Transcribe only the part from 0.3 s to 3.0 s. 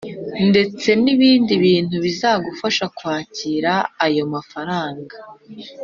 Ndetse n’ibindi bintu bizagufasha